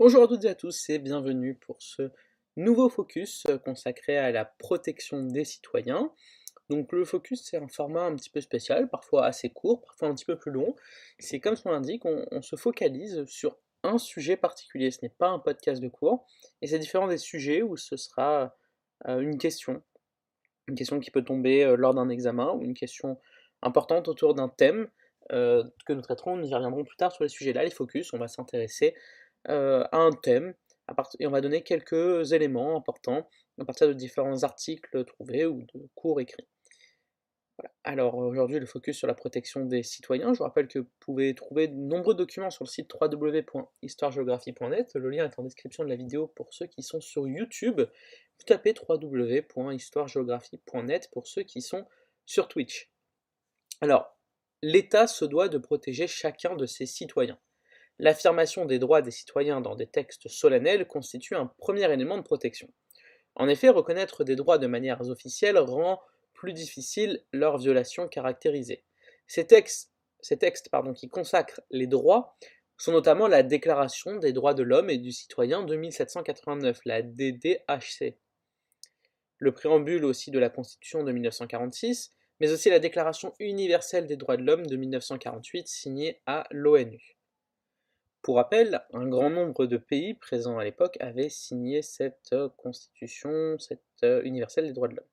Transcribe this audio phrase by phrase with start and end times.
[0.00, 2.10] Bonjour à toutes et à tous et bienvenue pour ce
[2.56, 6.10] nouveau focus euh, consacré à la protection des citoyens.
[6.68, 10.14] Donc le focus c'est un format un petit peu spécial, parfois assez court, parfois un
[10.16, 10.74] petit peu plus long.
[11.20, 15.28] C'est comme son l'indique, on, on, se focalise sur un sujet particulier, ce n'est pas
[15.28, 16.26] un podcast de cours,
[16.60, 18.56] et c'est différent des sujets où ce sera
[19.06, 19.80] euh, une question,
[20.66, 23.20] une question qui peut tomber euh, lors d'un examen ou une question
[23.62, 24.88] importante autour d'un thème
[25.30, 28.18] que nous traiterons, nous y reviendrons plus tard sur les sujets là, les focus, on
[28.18, 28.94] va s'intéresser
[29.48, 30.54] euh, à un thème,
[31.18, 35.88] et on va donner quelques éléments importants à partir de différents articles trouvés ou de
[35.94, 36.48] cours écrits.
[37.84, 40.32] Alors aujourd'hui le focus sur la protection des citoyens.
[40.32, 44.90] Je vous rappelle que vous pouvez trouver de nombreux documents sur le site www.histoiregéographie.net.
[44.94, 47.80] Le lien est en description de la vidéo pour ceux qui sont sur YouTube.
[47.80, 51.86] Vous tapez www.histoiregéographie.net pour ceux qui sont
[52.26, 52.90] sur Twitch.
[53.80, 54.18] Alors,
[54.62, 57.38] l'État se doit de protéger chacun de ses citoyens.
[58.00, 62.68] L'affirmation des droits des citoyens dans des textes solennels constitue un premier élément de protection.
[63.36, 66.00] En effet, reconnaître des droits de manière officielle rend
[66.32, 68.84] plus difficile leur violation caractérisée.
[69.26, 69.90] Ces textes,
[70.96, 72.36] qui consacrent les droits
[72.76, 78.16] sont notamment la Déclaration des droits de l'homme et du citoyen de 1789, la DDHC,
[79.38, 84.36] le préambule aussi de la Constitution de 1946, mais aussi la Déclaration universelle des droits
[84.36, 87.13] de l'homme de 1948 signée à l'ONU.
[88.24, 93.58] Pour rappel, un grand nombre de pays présents à l'époque avaient signé cette euh, constitution,
[93.58, 95.06] cette euh, universelle des droits de l'homme.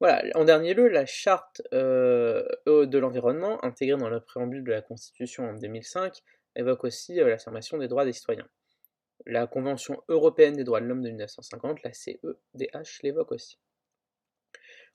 [0.00, 4.82] Voilà, en dernier lieu, la charte euh, de l'environnement, intégrée dans le préambule de la
[4.82, 6.20] Constitution en 2005,
[6.56, 8.48] évoque aussi l'affirmation des droits des citoyens.
[9.24, 13.56] La Convention européenne des droits de l'homme de 1950, la CEDH, l'évoque aussi.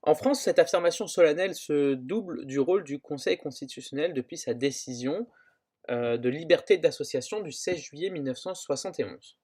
[0.02, 5.26] En France, cette affirmation solennelle se double du rôle du Conseil constitutionnel depuis sa décision
[5.90, 9.38] de liberté d'association du 16 juillet 1971.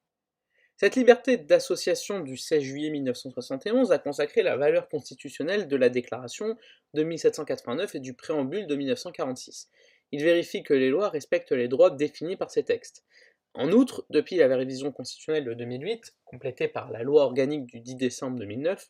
[0.79, 6.55] Cette liberté d'association du 16 juillet 1971 a consacré la valeur constitutionnelle de la déclaration
[6.93, 9.69] de 1789 et du préambule de 1946.
[10.13, 13.03] Il vérifie que les lois respectent les droits définis par ces textes.
[13.53, 17.95] En outre, depuis la révision constitutionnelle de 2008, complétée par la loi organique du 10
[17.95, 18.89] décembre 2009,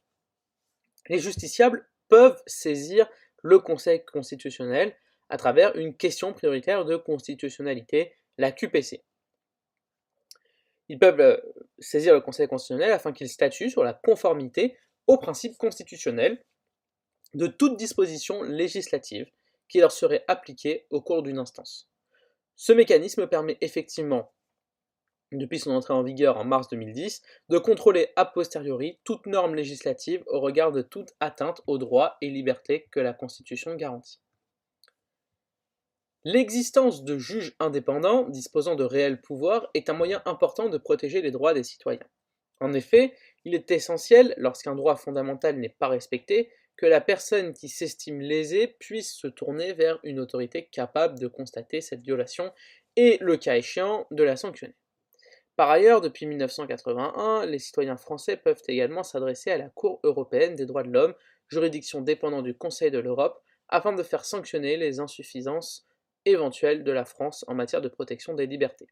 [1.08, 3.10] les justiciables peuvent saisir
[3.42, 4.96] le Conseil constitutionnel
[5.30, 9.04] à travers une question prioritaire de constitutionnalité, la QPC.
[10.90, 11.38] Ils peuvent euh,
[11.78, 16.44] saisir le Conseil constitutionnel afin qu'il statue sur la conformité aux principes constitutionnels
[17.36, 19.30] de toute disposition législative
[19.68, 21.90] qui leur serait appliquée au cours d'une instance.
[22.56, 24.34] Ce mécanisme permet effectivement,
[25.32, 30.24] depuis son entrée en vigueur en mars 2010, de contrôler a posteriori toute norme législative
[30.26, 34.20] au regard de toute atteinte aux droits et libertés que la Constitution garantit.
[36.26, 41.32] L'existence de juges indépendants disposant de réels pouvoirs est un moyen important de protéger les
[41.32, 42.06] droits des citoyens.
[42.60, 43.14] En effet,
[43.46, 48.68] il est essentiel, lorsqu'un droit fondamental n'est pas respecté, que la personne qui s'estime lésée
[48.68, 52.52] puisse se tourner vers une autorité capable de constater cette violation
[52.98, 54.76] et, le cas échéant, de la sanctionner.
[55.56, 60.66] Par ailleurs, depuis 1981, les citoyens français peuvent également s'adresser à la Cour européenne des
[60.66, 61.16] droits de l'homme,
[61.48, 65.89] juridiction dépendant du Conseil de l'Europe, afin de faire sanctionner les insuffisances
[66.26, 68.88] éventuelle de la France en matière de protection des libertés.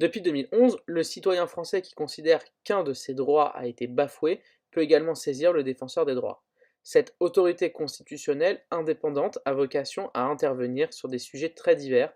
[0.00, 4.80] Depuis 2011, le citoyen français qui considère qu'un de ses droits a été bafoué peut
[4.80, 6.42] également saisir le défenseur des droits.
[6.82, 12.12] Cette autorité constitutionnelle indépendante a vocation à intervenir sur des sujets très divers,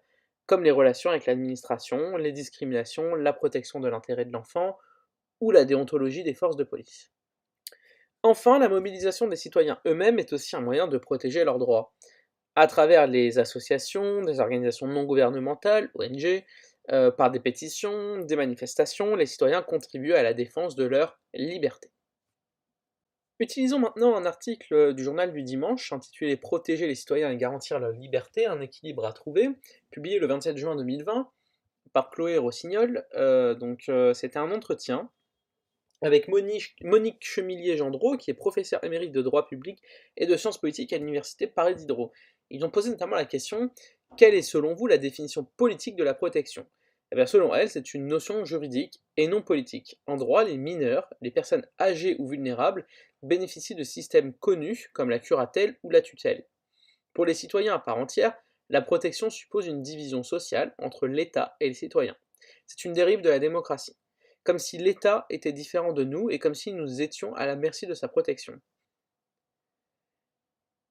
[0.46, 4.76] comme les relations avec l'administration, les discriminations, la protection de l'intérêt de l'enfant
[5.40, 7.12] ou la déontologie des forces de police.
[8.22, 11.94] Enfin, la mobilisation des citoyens eux-mêmes est aussi un moyen de protéger leurs droits
[12.56, 16.44] à travers les associations, des organisations non gouvernementales, ONG,
[16.90, 21.90] euh, par des pétitions, des manifestations, les citoyens contribuent à la défense de leur liberté.
[23.38, 27.92] Utilisons maintenant un article du journal du dimanche intitulé Protéger les citoyens et garantir leur
[27.92, 29.50] liberté, un équilibre à trouver,
[29.90, 31.28] publié le 27 juin 2020
[31.92, 33.04] par Chloé Rossignol.
[33.14, 35.10] Euh, donc euh, c'était un entretien
[36.02, 39.82] avec Monique, Monique Chemillier-Gendreau, qui est professeur émérite de droit public
[40.16, 42.12] et de sciences politiques à l'université Paris Diderot.
[42.50, 43.70] Ils ont posé notamment la question
[44.16, 46.66] quelle est selon vous la définition politique de la protection?
[47.12, 50.00] Eh Selon elle, c'est une notion juridique et non politique.
[50.06, 52.86] En droit, les mineurs, les personnes âgées ou vulnérables,
[53.22, 56.46] bénéficient de systèmes connus comme la curatelle ou la tutelle.
[57.12, 58.34] Pour les citoyens à part entière,
[58.68, 62.16] la protection suppose une division sociale entre l'État et les citoyens.
[62.66, 63.96] C'est une dérive de la démocratie,
[64.44, 67.86] comme si l'État était différent de nous et comme si nous étions à la merci
[67.86, 68.60] de sa protection.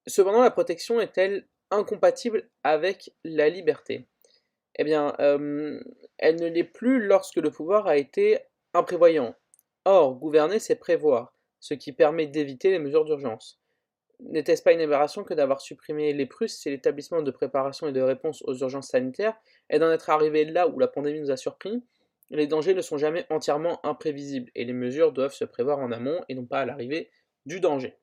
[0.06, 4.06] Cependant, la protection est-elle incompatible avec la liberté?
[4.76, 5.80] Eh bien, euh,
[6.18, 8.38] Elle ne l'est plus lorsque le pouvoir a été
[8.72, 9.34] imprévoyant.
[9.84, 13.60] Or, gouverner, c'est prévoir, ce qui permet d'éviter les mesures d'urgence.
[14.20, 18.00] N'était-ce pas une aberration que d'avoir supprimé les Prusses c'est l'établissement de préparation et de
[18.00, 19.36] réponse aux urgences sanitaires,
[19.68, 21.82] et d'en être arrivé là où la pandémie nous a surpris?
[22.30, 26.24] Les dangers ne sont jamais entièrement imprévisibles, et les mesures doivent se prévoir en amont
[26.28, 27.10] et non pas à l'arrivée
[27.44, 27.96] du danger.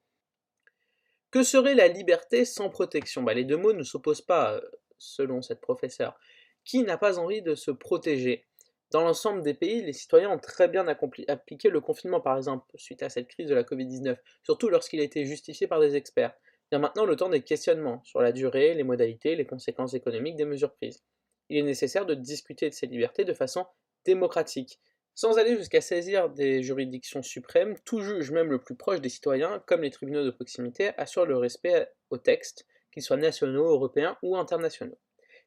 [1.33, 3.23] Que serait la liberté sans protection?
[3.23, 4.61] Bah, Les deux mots ne s'opposent pas, euh,
[4.99, 6.15] selon cette professeure.
[6.63, 8.45] Qui n'a pas envie de se protéger?
[8.91, 13.01] Dans l'ensemble des pays, les citoyens ont très bien appliqué le confinement, par exemple, suite
[13.01, 16.35] à cette crise de la Covid-19, surtout lorsqu'il a été justifié par des experts.
[16.71, 19.95] Il y a maintenant le temps des questionnements sur la durée, les modalités, les conséquences
[19.95, 21.03] économiques des mesures prises.
[21.49, 23.65] Il est nécessaire de discuter de ces libertés de façon
[24.05, 24.79] démocratique,
[25.15, 29.63] sans aller jusqu'à saisir des juridictions suprêmes, tout juge, même le plus proche des citoyens,
[29.67, 34.37] comme les tribunaux de proximité, assure le respect aux textes, qu'ils soient nationaux, européens ou
[34.37, 34.97] internationaux.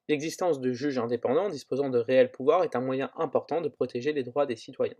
[0.09, 4.23] L'existence de juges indépendants disposant de réels pouvoirs est un moyen important de protéger les
[4.23, 4.97] droits des citoyens.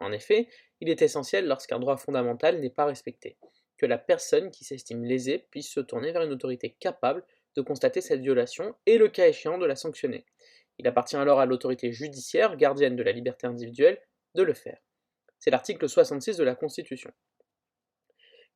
[0.00, 0.48] En effet,
[0.80, 3.36] il est essentiel lorsqu'un droit fondamental n'est pas respecté,
[3.76, 7.24] que la personne qui s'estime lésée puisse se tourner vers une autorité capable
[7.56, 10.24] de constater cette violation et le cas échéant de la sanctionner.
[10.78, 14.00] Il appartient alors à l'autorité judiciaire, gardienne de la liberté individuelle,
[14.34, 14.78] de le faire.
[15.38, 17.12] C'est l'article 66 de la Constitution.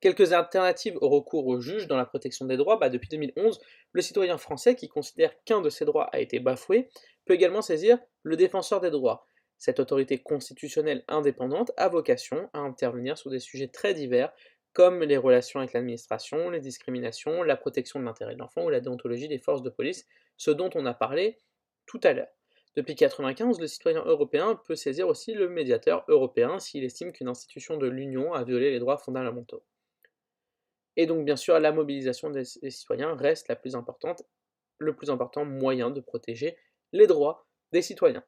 [0.01, 3.61] Quelques alternatives au recours au juge dans la protection des droits, bah depuis 2011,
[3.93, 6.89] le citoyen français qui considère qu'un de ses droits a été bafoué
[7.25, 9.27] peut également saisir le défenseur des droits.
[9.59, 14.33] Cette autorité constitutionnelle indépendante a vocation à intervenir sur des sujets très divers
[14.73, 18.81] comme les relations avec l'administration, les discriminations, la protection de l'intérêt de l'enfant ou la
[18.81, 21.39] déontologie des forces de police, ce dont on a parlé
[21.87, 22.33] tout à l'heure.
[22.75, 27.77] Depuis 1995, le citoyen européen peut saisir aussi le médiateur européen s'il estime qu'une institution
[27.77, 29.63] de l'Union a violé les droits fondamentaux.
[30.97, 34.23] Et donc, bien sûr, la mobilisation des, citoyens reste la plus importante,
[34.79, 36.57] le plus important moyen de protéger
[36.93, 38.25] les droits des citoyens.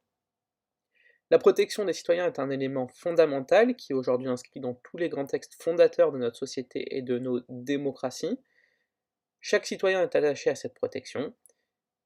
[1.31, 5.09] La protection des citoyens est un élément fondamental qui est aujourd'hui inscrit dans tous les
[5.09, 8.39] grands textes fondateurs de notre société et de nos démocraties.
[9.41, 11.35] Chaque citoyen est attaché à cette protection,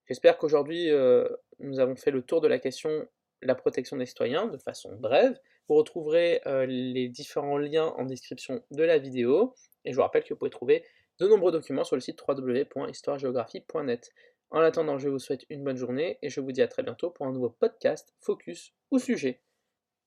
[0.08, 1.28] J'espère qu'aujourd'hui, euh,
[1.58, 3.06] nous avons fait le tour de la question
[3.42, 5.38] la protection des citoyens de façon brève.
[5.68, 9.54] Vous retrouverez euh, les différents liens en description de la vidéo.
[9.84, 10.84] Et je vous rappelle que vous pouvez trouver
[11.20, 14.10] de nombreux documents sur le site www.histoiregéographie.net.
[14.50, 17.10] En attendant, je vous souhaite une bonne journée et je vous dis à très bientôt
[17.10, 19.42] pour un nouveau podcast, focus ou sujet.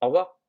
[0.02, 0.41] Au revoir